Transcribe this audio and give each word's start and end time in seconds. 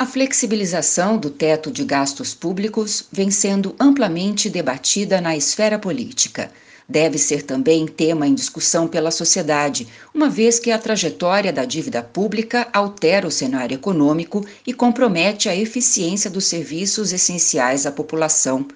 A 0.00 0.06
flexibilização 0.06 1.18
do 1.18 1.28
teto 1.28 1.70
de 1.70 1.84
gastos 1.84 2.32
públicos 2.32 3.04
vem 3.12 3.30
sendo 3.30 3.76
amplamente 3.78 4.48
debatida 4.48 5.20
na 5.20 5.36
esfera 5.36 5.78
política. 5.78 6.50
Deve 6.88 7.18
ser 7.18 7.42
também 7.42 7.86
tema 7.86 8.26
em 8.26 8.32
discussão 8.32 8.88
pela 8.88 9.10
sociedade, 9.10 9.86
uma 10.14 10.30
vez 10.30 10.58
que 10.58 10.70
a 10.70 10.78
trajetória 10.78 11.52
da 11.52 11.66
dívida 11.66 12.02
pública 12.02 12.66
altera 12.72 13.28
o 13.28 13.30
cenário 13.30 13.74
econômico 13.74 14.42
e 14.66 14.72
compromete 14.72 15.50
a 15.50 15.54
eficiência 15.54 16.30
dos 16.30 16.46
serviços 16.46 17.12
essenciais 17.12 17.84
à 17.84 17.92
população. 17.92 18.66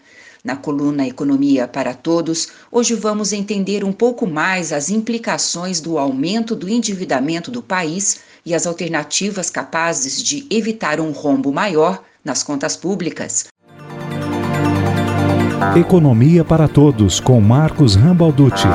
Na 0.45 0.57
coluna 0.57 1.09
Economia 1.09 1.67
para 1.67 1.95
Todos, 1.95 2.49
hoje 2.71 2.95
vamos 2.95 3.33
entender 3.33 3.83
um 3.83 3.95
pouco 3.95 4.27
mais 4.27 4.75
as 4.75 4.91
implicações 4.91 5.81
do 5.81 5.97
aumento 5.97 6.55
do 6.55 6.69
endividamento 6.69 7.51
do 7.51 7.63
país 7.63 8.21
e 8.45 8.55
as 8.55 8.67
alternativas 8.67 9.49
capazes 9.51 10.23
de 10.23 10.47
evitar 10.51 11.01
um 11.01 11.13
rombo 11.13 11.53
maior 11.53 12.03
nas 12.25 12.43
contas 12.43 12.77
públicas. 12.77 13.47
Economia 15.79 16.45
para 16.45 16.69
Todos, 16.69 17.21
com 17.21 17.41
Marcos 17.41 17.95
Rambalducci. 17.97 18.67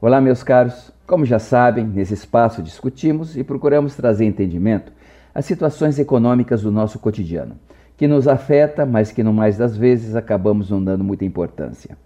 Olá, 0.00 0.20
meus 0.20 0.42
caros. 0.42 0.90
Como 1.06 1.26
já 1.26 1.38
sabem, 1.38 1.86
nesse 1.86 2.14
espaço 2.14 2.62
discutimos 2.62 3.36
e 3.36 3.44
procuramos 3.44 3.94
trazer 3.94 4.24
entendimento 4.24 4.92
às 5.34 5.44
situações 5.44 5.98
econômicas 5.98 6.62
do 6.62 6.72
nosso 6.72 6.98
cotidiano, 6.98 7.56
que 7.96 8.08
nos 8.08 8.26
afeta, 8.26 8.86
mas 8.86 9.12
que 9.12 9.22
no 9.22 9.32
mais 9.32 9.58
das 9.58 9.76
vezes 9.76 10.16
acabamos 10.16 10.70
não 10.70 10.82
dando 10.82 11.04
muita 11.04 11.24
importância. 11.24 11.96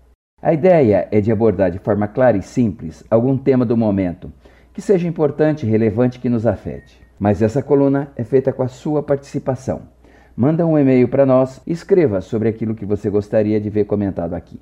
A 0.42 0.52
ideia 0.52 1.08
é 1.10 1.18
de 1.18 1.32
abordar 1.32 1.70
de 1.70 1.78
forma 1.78 2.06
clara 2.06 2.36
e 2.36 2.42
simples 2.42 3.02
algum 3.10 3.38
tema 3.38 3.64
do 3.64 3.74
momento 3.74 4.30
que 4.74 4.82
seja 4.82 5.08
importante 5.08 5.64
e 5.64 5.68
relevante 5.68 6.20
que 6.20 6.28
nos 6.28 6.46
afete. 6.46 7.00
Mas 7.18 7.40
essa 7.40 7.62
coluna 7.62 8.12
é 8.14 8.22
feita 8.22 8.52
com 8.52 8.62
a 8.62 8.68
sua 8.68 9.02
participação. 9.02 9.88
Manda 10.36 10.66
um 10.66 10.78
e-mail 10.78 11.08
para 11.08 11.24
nós 11.24 11.62
e 11.66 11.72
escreva 11.72 12.20
sobre 12.20 12.50
aquilo 12.50 12.74
que 12.74 12.84
você 12.84 13.08
gostaria 13.08 13.58
de 13.58 13.70
ver 13.70 13.86
comentado 13.86 14.34
aqui. 14.34 14.60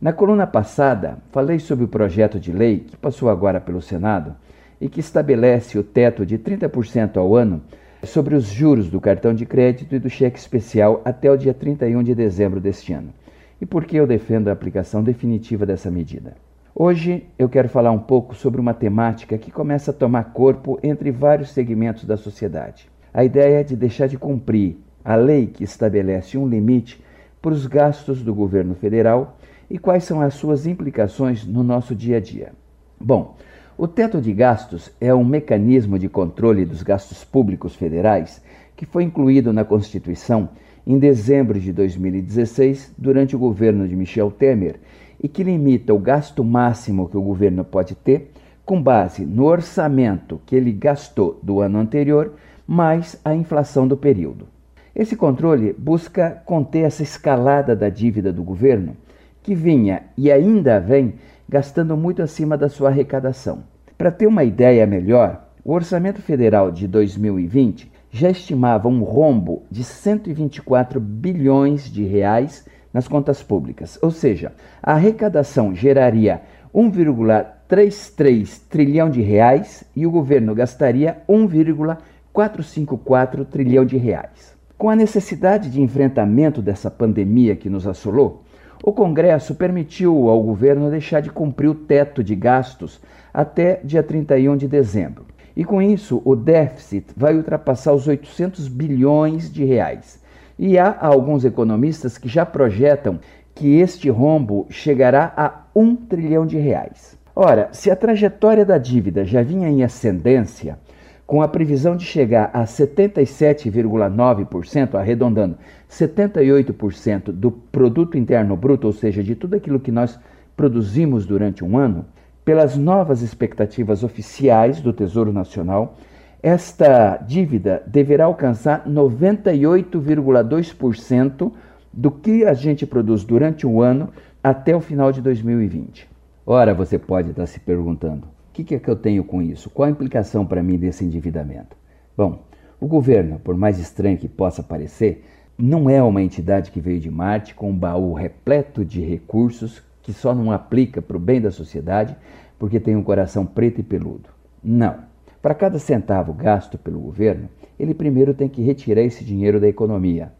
Na 0.00 0.12
coluna 0.12 0.46
passada, 0.46 1.18
falei 1.32 1.58
sobre 1.58 1.84
o 1.84 1.88
projeto 1.88 2.38
de 2.38 2.52
lei 2.52 2.78
que 2.78 2.96
passou 2.96 3.28
agora 3.28 3.60
pelo 3.60 3.82
Senado 3.82 4.36
e 4.80 4.88
que 4.88 5.00
estabelece 5.00 5.76
o 5.76 5.82
teto 5.82 6.24
de 6.24 6.38
30% 6.38 7.16
ao 7.16 7.34
ano 7.34 7.60
sobre 8.04 8.36
os 8.36 8.44
juros 8.44 8.88
do 8.88 9.00
cartão 9.00 9.34
de 9.34 9.44
crédito 9.44 9.96
e 9.96 9.98
do 9.98 10.08
cheque 10.08 10.38
especial 10.38 11.02
até 11.04 11.28
o 11.28 11.36
dia 11.36 11.52
31 11.52 12.04
de 12.04 12.14
dezembro 12.14 12.60
deste 12.60 12.92
ano 12.92 13.12
e 13.60 13.66
por 13.66 13.84
que 13.84 13.96
eu 13.96 14.06
defendo 14.06 14.48
a 14.48 14.52
aplicação 14.52 15.02
definitiva 15.02 15.64
dessa 15.64 15.90
medida. 15.90 16.34
Hoje 16.74 17.26
eu 17.38 17.48
quero 17.48 17.68
falar 17.68 17.90
um 17.90 17.98
pouco 17.98 18.34
sobre 18.34 18.60
uma 18.60 18.74
temática 18.74 19.38
que 19.38 19.50
começa 19.50 19.90
a 19.90 19.94
tomar 19.94 20.32
corpo 20.32 20.78
entre 20.82 21.10
vários 21.10 21.50
segmentos 21.50 22.04
da 22.04 22.16
sociedade. 22.16 22.88
A 23.14 23.24
ideia 23.24 23.60
é 23.60 23.64
de 23.64 23.74
deixar 23.74 24.08
de 24.08 24.18
cumprir 24.18 24.76
a 25.02 25.16
lei 25.16 25.46
que 25.46 25.64
estabelece 25.64 26.36
um 26.36 26.46
limite 26.46 27.02
para 27.40 27.52
os 27.52 27.66
gastos 27.66 28.22
do 28.22 28.34
governo 28.34 28.74
federal 28.74 29.38
e 29.70 29.78
quais 29.78 30.04
são 30.04 30.20
as 30.20 30.34
suas 30.34 30.66
implicações 30.66 31.46
no 31.46 31.62
nosso 31.62 31.94
dia 31.94 32.18
a 32.18 32.20
dia. 32.20 32.52
Bom, 33.00 33.36
o 33.78 33.88
teto 33.88 34.20
de 34.20 34.32
gastos 34.32 34.90
é 35.00 35.14
um 35.14 35.24
mecanismo 35.24 35.98
de 35.98 36.08
controle 36.08 36.64
dos 36.64 36.82
gastos 36.82 37.24
públicos 37.24 37.74
federais 37.74 38.42
que 38.76 38.84
foi 38.84 39.04
incluído 39.04 39.52
na 39.52 39.64
Constituição 39.64 40.50
em 40.86 40.98
dezembro 40.98 41.58
de 41.58 41.72
2016, 41.72 42.94
durante 42.96 43.34
o 43.34 43.38
governo 43.38 43.88
de 43.88 43.96
Michel 43.96 44.30
Temer, 44.30 44.76
e 45.20 45.26
que 45.26 45.42
limita 45.42 45.92
o 45.92 45.98
gasto 45.98 46.44
máximo 46.44 47.08
que 47.08 47.16
o 47.16 47.22
governo 47.22 47.64
pode 47.64 47.94
ter 47.94 48.30
com 48.64 48.82
base 48.82 49.24
no 49.24 49.44
orçamento 49.44 50.40
que 50.44 50.54
ele 50.54 50.72
gastou 50.72 51.38
do 51.42 51.60
ano 51.60 51.78
anterior, 51.78 52.34
mais 52.66 53.18
a 53.24 53.34
inflação 53.34 53.86
do 53.86 53.96
período. 53.96 54.46
Esse 54.94 55.14
controle 55.14 55.74
busca 55.78 56.42
conter 56.44 56.80
essa 56.80 57.02
escalada 57.02 57.76
da 57.76 57.88
dívida 57.88 58.32
do 58.32 58.42
governo, 58.42 58.96
que 59.42 59.54
vinha 59.54 60.02
e 60.16 60.32
ainda 60.32 60.80
vem 60.80 61.14
gastando 61.48 61.96
muito 61.96 62.22
acima 62.22 62.56
da 62.56 62.68
sua 62.68 62.88
arrecadação. 62.88 63.62
Para 63.96 64.10
ter 64.10 64.26
uma 64.26 64.42
ideia 64.42 64.86
melhor, 64.86 65.48
o 65.64 65.72
orçamento 65.72 66.20
federal 66.20 66.70
de 66.70 66.88
2020 66.88 67.92
já 68.10 68.30
estimava 68.30 68.88
um 68.88 69.02
rombo 69.02 69.64
de 69.70 69.84
124 69.84 70.98
bilhões 71.00 71.90
de 71.90 72.04
reais 72.04 72.66
nas 72.92 73.06
contas 73.06 73.42
públicas, 73.42 73.98
ou 74.00 74.10
seja, 74.10 74.52
a 74.82 74.92
arrecadação 74.92 75.74
geraria 75.74 76.40
1,33 76.74 78.62
trilhão 78.68 79.10
de 79.10 79.20
reais 79.20 79.84
e 79.94 80.06
o 80.06 80.10
governo 80.10 80.54
gastaria 80.54 81.18
1,454 81.28 83.44
trilhão 83.44 83.84
de 83.84 83.96
reais. 83.96 84.56
Com 84.78 84.90
a 84.90 84.96
necessidade 84.96 85.70
de 85.70 85.80
enfrentamento 85.80 86.60
dessa 86.60 86.90
pandemia 86.90 87.56
que 87.56 87.70
nos 87.70 87.86
assolou, 87.86 88.42
o 88.82 88.92
Congresso 88.92 89.54
permitiu 89.54 90.28
ao 90.28 90.42
governo 90.42 90.90
deixar 90.90 91.20
de 91.20 91.30
cumprir 91.30 91.68
o 91.68 91.74
teto 91.74 92.22
de 92.22 92.34
gastos 92.34 93.00
até 93.32 93.80
dia 93.82 94.02
31 94.02 94.56
de 94.56 94.68
dezembro. 94.68 95.24
E 95.56 95.64
com 95.64 95.80
isso, 95.80 96.20
o 96.24 96.36
déficit 96.36 97.06
vai 97.16 97.34
ultrapassar 97.34 97.94
os 97.94 98.06
800 98.06 98.68
bilhões 98.68 99.50
de 99.50 99.64
reais. 99.64 100.22
E 100.58 100.78
há 100.78 100.94
alguns 101.00 101.46
economistas 101.46 102.18
que 102.18 102.28
já 102.28 102.44
projetam 102.44 103.18
que 103.54 103.78
este 103.78 104.10
rombo 104.10 104.66
chegará 104.68 105.32
a 105.34 105.62
1 105.74 105.96
trilhão 105.96 106.44
de 106.46 106.58
reais. 106.58 107.16
Ora, 107.34 107.70
se 107.72 107.90
a 107.90 107.96
trajetória 107.96 108.66
da 108.66 108.76
dívida 108.76 109.24
já 109.24 109.42
vinha 109.42 109.68
em 109.68 109.82
ascendência, 109.82 110.78
com 111.26 111.40
a 111.42 111.48
previsão 111.48 111.96
de 111.96 112.04
chegar 112.04 112.50
a 112.52 112.64
77,9%, 112.64 114.94
arredondando 114.94 115.56
78% 115.90 117.32
do 117.32 117.50
produto 117.50 118.16
interno 118.16 118.56
bruto, 118.56 118.86
ou 118.86 118.92
seja, 118.92 119.24
de 119.24 119.34
tudo 119.34 119.56
aquilo 119.56 119.80
que 119.80 119.90
nós 119.90 120.16
produzimos 120.56 121.26
durante 121.26 121.64
um 121.64 121.76
ano, 121.76 122.06
pelas 122.46 122.74
novas 122.76 123.20
expectativas 123.22 124.04
oficiais 124.04 124.80
do 124.80 124.92
Tesouro 124.92 125.32
Nacional, 125.32 125.96
esta 126.40 127.16
dívida 127.16 127.82
deverá 127.88 128.26
alcançar 128.26 128.88
98,2% 128.88 131.50
do 131.92 132.08
que 132.08 132.44
a 132.44 132.54
gente 132.54 132.86
produz 132.86 133.24
durante 133.24 133.66
o 133.66 133.82
ano 133.82 134.10
até 134.44 134.76
o 134.76 134.80
final 134.80 135.10
de 135.10 135.20
2020. 135.20 136.08
Ora, 136.46 136.72
você 136.72 137.00
pode 137.00 137.30
estar 137.30 137.46
se 137.46 137.58
perguntando: 137.58 138.28
o 138.28 138.30
que 138.52 138.76
é 138.76 138.78
que 138.78 138.88
eu 138.88 138.94
tenho 138.94 139.24
com 139.24 139.42
isso? 139.42 139.68
Qual 139.68 139.88
a 139.88 139.90
implicação 139.90 140.46
para 140.46 140.62
mim 140.62 140.78
desse 140.78 141.04
endividamento? 141.04 141.76
Bom, 142.16 142.44
o 142.78 142.86
governo, 142.86 143.40
por 143.40 143.56
mais 143.56 143.80
estranho 143.80 144.18
que 144.18 144.28
possa 144.28 144.62
parecer, 144.62 145.26
não 145.58 145.90
é 145.90 146.00
uma 146.00 146.22
entidade 146.22 146.70
que 146.70 146.80
veio 146.80 147.00
de 147.00 147.10
Marte 147.10 147.56
com 147.56 147.70
um 147.70 147.76
baú 147.76 148.12
repleto 148.12 148.84
de 148.84 149.00
recursos 149.00 149.82
que 150.06 150.12
só 150.12 150.32
não 150.32 150.52
aplica 150.52 151.02
para 151.02 151.16
o 151.16 151.20
bem 151.20 151.40
da 151.40 151.50
sociedade 151.50 152.16
porque 152.60 152.78
tem 152.78 152.94
um 152.94 153.02
coração 153.02 153.44
preto 153.44 153.80
e 153.80 153.82
peludo. 153.82 154.28
Não. 154.62 154.98
Para 155.42 155.52
cada 155.52 155.80
centavo 155.80 156.32
gasto 156.32 156.78
pelo 156.78 157.00
governo, 157.00 157.48
ele 157.76 157.92
primeiro 157.92 158.32
tem 158.32 158.48
que 158.48 158.62
retirar 158.62 159.02
esse 159.02 159.24
dinheiro 159.24 159.58
da 159.58 159.66
economia. 159.66 160.32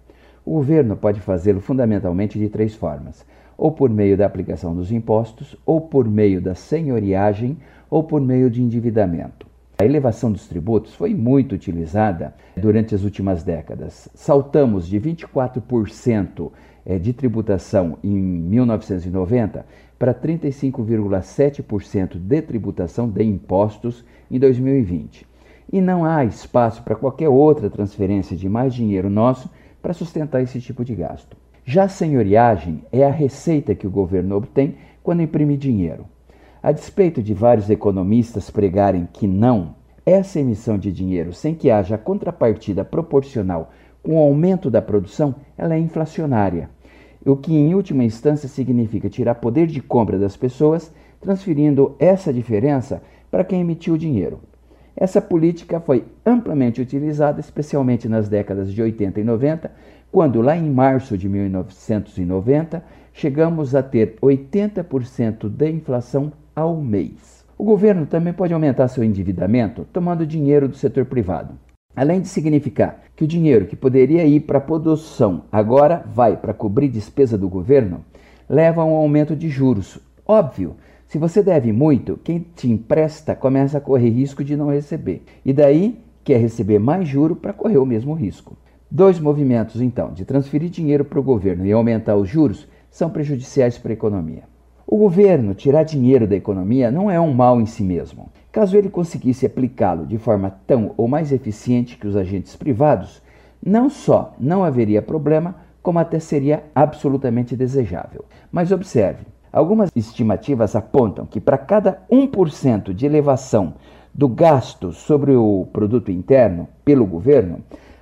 O 0.45 0.53
governo 0.53 0.97
pode 0.97 1.21
fazê-lo 1.21 1.61
fundamentalmente 1.61 2.39
de 2.39 2.49
três 2.49 2.77
formas: 2.77 3.27
ou 3.59 3.73
por 3.73 3.91
meio 3.91 4.17
da 4.17 4.25
aplicação 4.25 4.73
dos 4.73 4.93
impostos, 4.93 5.57
ou 5.67 5.81
por 5.81 6.09
meio 6.09 6.41
da 6.41 6.55
senhoriagem, 6.55 7.59
ou 7.91 8.05
por 8.05 8.21
meio 8.21 8.49
de 8.49 8.63
endividamento. 8.63 9.49
A 9.79 9.85
elevação 9.85 10.31
dos 10.31 10.47
tributos 10.47 10.95
foi 10.95 11.13
muito 11.13 11.57
utilizada 11.57 12.35
durante 12.57 12.95
as 12.95 13.03
últimas 13.03 13.43
décadas. 13.43 14.09
Saltamos 14.15 14.87
de 14.87 15.01
24% 15.01 16.51
eh, 16.51 16.51
de 16.99 17.13
tributação 17.13 17.99
em 18.03 18.15
1990 18.15 19.67
para 19.99 20.15
35,7% 20.15 22.17
de 22.17 22.43
tributação 22.43 23.09
de 23.09 23.25
impostos 23.25 24.05
em 24.31 24.39
2020. 24.39 25.27
E 25.73 25.81
não 25.81 26.05
há 26.05 26.25
espaço 26.25 26.83
para 26.83 26.95
qualquer 26.95 27.29
outra 27.29 27.69
transferência 27.69 28.37
de 28.37 28.49
mais 28.49 28.73
dinheiro 28.73 29.11
nosso 29.11 29.51
para 29.83 29.93
sustentar 29.93 30.43
esse 30.43 30.61
tipo 30.61 30.85
de 30.85 30.95
gasto. 30.95 31.37
Já 31.65 31.85
a 31.85 31.89
senhoriagem 31.89 32.85
é 32.93 33.05
a 33.05 33.11
receita 33.11 33.75
que 33.75 33.87
o 33.87 33.91
governo 33.91 34.37
obtém 34.37 34.77
quando 35.03 35.23
imprime 35.23 35.57
dinheiro. 35.57 36.07
A 36.63 36.71
despeito 36.71 37.23
de 37.23 37.35
vários 37.35 37.71
economistas 37.71 38.51
pregarem 38.51 39.09
que 39.13 39.27
não, 39.27 39.75
essa 40.05 40.39
emissão 40.39 40.79
de 40.79 40.93
dinheiro 40.93 41.33
sem 41.33 41.55
que 41.55 41.71
haja 41.71 41.99
contrapartida 41.99 42.85
proporcional 42.85 43.73
com 44.03 44.15
o 44.15 44.23
aumento 44.23 44.71
da 44.71 44.81
produção, 44.81 45.35
ela 45.59 45.75
é 45.75 45.79
inflacionária, 45.81 46.71
o 47.31 47.37
que 47.37 47.55
em 47.55 47.75
última 47.75 48.05
instância 48.05 48.49
significa 48.49 49.09
tirar 49.09 49.37
poder 49.37 49.67
de 49.67 49.81
compra 49.81 50.19
das 50.19 50.37
pessoas, 50.37 50.93
transferindo 51.21 51.97
essa 51.99 52.33
diferença 52.33 53.03
para 53.31 53.45
quem 53.45 53.61
emitiu 53.61 53.95
o 53.95 53.99
dinheiro. 53.99 54.41
Essa 54.97 55.21
política 55.21 55.79
foi 55.79 56.05
amplamente 56.25 56.81
utilizada, 56.81 57.41
especialmente 57.41 58.09
nas 58.09 58.29
décadas 58.29 58.73
de 58.73 58.81
80 58.81 59.21
e 59.21 59.25
90, 59.25 59.71
quando 60.11 60.41
lá 60.41 60.57
em 60.57 60.71
março 60.71 61.19
de 61.19 61.29
1990 61.29 62.83
chegamos 63.13 63.75
a 63.75 63.83
ter 63.83 64.17
80% 64.23 65.49
de 65.49 65.71
inflação 65.71 66.33
ao 66.55 66.77
mês. 66.77 67.45
O 67.59 67.65
governo 67.65 68.07
também 68.07 68.33
pode 68.33 68.55
aumentar 68.55 68.89
seu 68.89 69.03
endividamento 69.03 69.87
tomando 69.93 70.27
dinheiro 70.27 70.69
do 70.69 70.77
setor 70.77 71.05
privado. 71.07 71.55
Além 71.97 72.21
de 72.21 72.29
significar 72.29 73.05
que 73.17 73.25
o 73.25 73.27
dinheiro 73.27 73.65
que 73.65 73.75
poderia 73.75 74.27
ir 74.27 74.41
para 74.41 74.59
a 74.59 74.61
produção 74.61 75.45
agora 75.51 76.05
vai 76.13 76.37
para 76.37 76.53
cobrir 76.53 76.89
despesa 76.89 77.39
do 77.39 77.49
governo, 77.49 78.05
leva 78.47 78.83
a 78.83 78.85
um 78.85 78.95
aumento 78.95 79.35
de 79.35 79.49
juros. 79.49 79.99
Óbvio, 80.27 80.77
se 81.07 81.17
você 81.17 81.43
deve 81.43 81.73
muito, 81.73 82.21
quem 82.23 82.45
te 82.55 82.69
empresta 82.69 83.35
começa 83.35 83.79
a 83.79 83.81
correr 83.81 84.11
risco 84.11 84.45
de 84.45 84.57
não 84.57 84.71
receber. 84.71 85.23
E 85.43 85.55
daí 85.55 85.99
quer 86.23 86.39
receber 86.39 86.79
mais 86.79 87.09
juro 87.09 87.35
para 87.35 87.55
correr 87.55 87.79
o 87.79 87.87
mesmo 87.87 88.13
risco. 88.13 88.59
Dois 88.91 89.19
movimentos, 89.19 89.81
então, 89.81 90.13
de 90.13 90.27
transferir 90.27 90.69
dinheiro 90.69 91.05
para 91.05 91.19
o 91.19 91.23
governo 91.23 91.65
e 91.65 91.73
aumentar 91.73 92.17
os 92.17 92.29
juros, 92.29 92.69
são 92.91 93.09
prejudiciais 93.09 93.79
para 93.79 93.93
a 93.93 93.95
economia. 93.95 94.43
O 94.89 94.97
governo 94.97 95.53
tirar 95.53 95.83
dinheiro 95.83 96.29
da 96.29 96.37
economia 96.37 96.93
não 96.93 97.11
é 97.11 97.21
um 97.21 97.35
mal 97.35 97.61
em 97.61 97.67
si 97.67 97.83
mesmo. 97.83 98.29
Caso 98.53 98.77
ele 98.77 98.89
conseguisse 98.89 99.45
aplicá-lo 99.45 100.07
de 100.07 100.17
forma 100.17 100.61
tão 100.65 100.93
ou 100.97 101.09
mais 101.09 101.33
eficiente 101.33 101.97
que 101.97 102.07
os 102.07 102.15
agentes 102.15 102.55
privados, 102.55 103.21
não 103.61 103.91
só 103.91 104.33
não 104.39 104.63
haveria 104.63 105.03
problema, 105.03 105.57
como 105.83 105.99
até 105.99 106.21
seria 106.21 106.63
absolutamente 106.73 107.57
desejável. 107.57 108.25
Mas 108.53 108.71
observe, 108.71 109.27
algumas 109.53 109.91
estimativas 109.97 110.77
apontam 110.77 111.27
que 111.27 111.41
para 111.41 111.59
cada 111.59 112.03
1% 112.09 112.95
de 112.95 113.07
elevação 113.07 113.75
do 114.15 114.29
gasto 114.29 114.93
sobre 114.93 115.35
o 115.35 115.67
produto 115.73 116.13
interno 116.13 116.69
pelo 116.85 117.05
governo, 117.05 117.59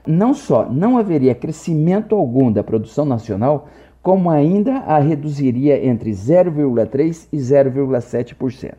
não 0.07 0.35
só 0.35 0.67
não 0.71 0.99
haveria 0.99 1.35
crescimento 1.35 2.15
algum 2.15 2.53
da 2.53 2.63
produção 2.63 3.07
nacional, 3.07 3.69
como 4.05 4.29
ainda 4.29 4.81
a 4.81 4.99
reduziria 4.99 5.83
entre 5.83 6.11
0,3% 6.11 7.27
e 7.33 7.39
0,7%. 7.39 8.75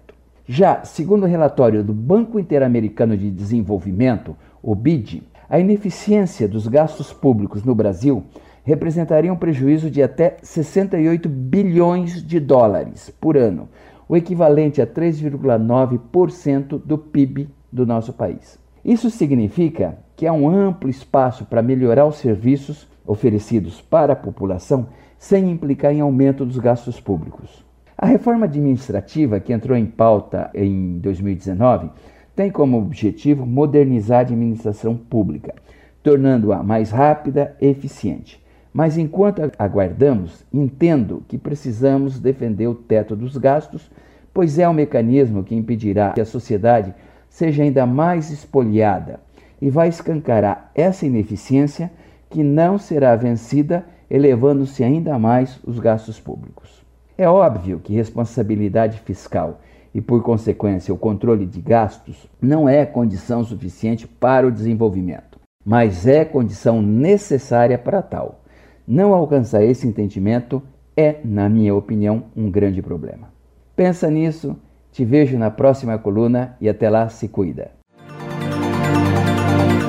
Já, 0.45 0.83
segundo 0.83 1.23
o 1.23 1.27
relatório 1.27 1.83
do 1.83 1.95
Banco 1.95 2.39
Interamericano 2.39 3.17
de 3.17 3.31
Desenvolvimento, 3.31 4.37
o 4.61 4.75
BID, 4.75 5.23
a 5.49 5.59
ineficiência 5.59 6.47
dos 6.47 6.67
gastos 6.67 7.11
públicos 7.11 7.63
no 7.63 7.73
Brasil 7.73 8.23
representaria 8.63 9.33
um 9.33 9.35
prejuízo 9.35 9.89
de 9.89 10.03
até 10.03 10.37
68 10.43 11.27
bilhões 11.27 12.21
de 12.21 12.39
dólares 12.39 13.11
por 13.19 13.35
ano, 13.35 13.67
o 14.07 14.15
equivalente 14.15 14.79
a 14.79 14.85
3,9% 14.85 16.79
do 16.85 16.99
PIB 16.99 17.49
do 17.71 17.83
nosso 17.83 18.13
país. 18.13 18.59
Isso 18.85 19.09
significa 19.09 19.97
que 20.15 20.27
há 20.27 20.31
um 20.31 20.47
amplo 20.47 20.87
espaço 20.87 21.43
para 21.45 21.63
melhorar 21.63 22.05
os 22.05 22.17
serviços 22.17 22.87
oferecidos 23.03 23.81
para 23.81 24.13
a 24.13 24.15
população 24.15 24.87
sem 25.17 25.49
implicar 25.49 25.91
em 25.91 26.01
aumento 26.01 26.45
dos 26.45 26.59
gastos 26.59 27.01
públicos. 27.01 27.65
A 27.97 28.05
reforma 28.05 28.45
administrativa, 28.45 29.39
que 29.39 29.51
entrou 29.51 29.75
em 29.75 29.87
pauta 29.87 30.51
em 30.53 30.99
2019, 30.99 31.89
tem 32.35 32.51
como 32.51 32.77
objetivo 32.77 33.43
modernizar 33.43 34.19
a 34.19 34.21
administração 34.21 34.95
pública, 34.95 35.55
tornando-a 36.03 36.61
mais 36.61 36.91
rápida 36.91 37.55
e 37.59 37.65
eficiente. 37.65 38.39
Mas 38.71 38.99
enquanto 38.99 39.41
aguardamos, 39.57 40.45
entendo 40.53 41.23
que 41.27 41.39
precisamos 41.39 42.19
defender 42.19 42.67
o 42.67 42.75
teto 42.75 43.15
dos 43.15 43.35
gastos, 43.35 43.89
pois 44.31 44.59
é 44.59 44.69
um 44.69 44.73
mecanismo 44.73 45.43
que 45.43 45.55
impedirá 45.55 46.11
que 46.11 46.21
a 46.21 46.25
sociedade 46.25 46.93
seja 47.35 47.63
ainda 47.63 47.85
mais 47.85 48.31
espoliada 48.31 49.19
e 49.61 49.69
vai 49.69 49.89
escancarar 49.89 50.71
essa 50.73 51.05
ineficiência 51.05 51.91
que 52.29 52.41
não 52.41 52.77
será 52.77 53.13
vencida, 53.13 53.85
elevando-se 54.09 54.85
ainda 54.85 55.19
mais 55.19 55.59
os 55.65 55.77
gastos 55.77 56.17
públicos. 56.17 56.81
É 57.17 57.27
óbvio 57.27 57.81
que 57.83 57.93
responsabilidade 57.93 58.99
fiscal 58.99 59.59
e, 59.93 59.99
por 59.99 60.23
consequência, 60.23 60.93
o 60.93 60.97
controle 60.97 61.45
de 61.45 61.59
gastos 61.59 62.25
não 62.41 62.69
é 62.69 62.85
condição 62.85 63.43
suficiente 63.43 64.07
para 64.07 64.47
o 64.47 64.51
desenvolvimento, 64.51 65.37
mas 65.65 66.07
é 66.07 66.23
condição 66.23 66.81
necessária 66.81 67.77
para 67.77 68.01
tal. 68.01 68.45
Não 68.87 69.13
alcançar 69.13 69.61
esse 69.61 69.85
entendimento 69.85 70.63
é, 70.95 71.17
na 71.25 71.49
minha 71.49 71.75
opinião, 71.75 72.23
um 72.33 72.49
grande 72.49 72.81
problema. 72.81 73.27
Pensa 73.75 74.09
nisso, 74.09 74.55
te 74.95 75.03
vejo 75.03 75.37
na 75.37 75.51
próxima 75.51 75.97
coluna 75.97 76.55
e 76.61 76.69
até 76.69 76.89
lá 76.89 77.09
se 77.09 77.27
cuida. 77.27 77.69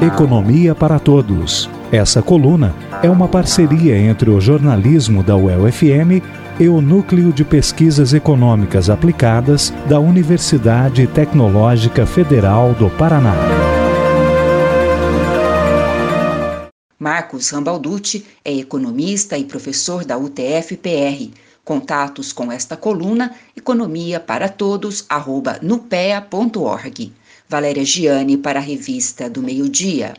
Economia 0.05 0.75
para 0.75 0.99
Todos. 0.99 1.71
Essa 1.93 2.21
coluna 2.21 2.75
é 3.05 3.09
uma 3.09 3.29
parceria 3.29 3.97
entre 3.97 4.29
o 4.29 4.41
jornalismo 4.41 5.23
da 5.23 5.37
UEL-FM 5.37 6.21
e 6.59 6.69
o 6.69 6.81
Núcleo 6.81 7.33
de 7.33 7.45
Pesquisas 7.45 8.13
Econômicas 8.13 8.91
Aplicadas 8.91 9.73
da 9.89 10.01
Universidade 10.01 11.07
Tecnológica 11.07 12.05
Federal 12.05 12.75
do 12.75 12.91
Paraná. 12.91 13.35
Marcos 16.99 17.51
Rambalducci 17.51 18.27
é 18.45 18.53
economista 18.53 19.39
e 19.39 19.45
professor 19.45 20.05
da 20.05 20.19
UTF-PR. 20.19 21.46
Contatos 21.67 22.33
com 22.33 22.53
esta 22.53 22.77
coluna, 22.77 23.35
economia 23.57 24.21
para 24.21 24.49
todos, 24.49 25.05
arroba 25.09 25.59
nupea.org. 25.61 27.13
Valéria 27.49 27.85
Giani 27.85 28.37
para 28.37 28.61
a 28.61 28.63
revista 28.63 29.29
do 29.29 29.43
Meio 29.43 29.69
Dia. 29.69 30.17